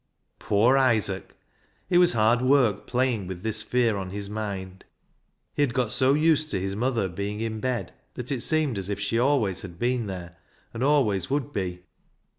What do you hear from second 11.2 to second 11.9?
would be.